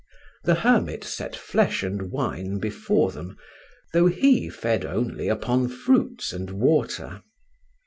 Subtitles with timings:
[0.45, 3.37] The hermit set flesh and wine before them,
[3.93, 7.21] though he fed only upon fruits and water.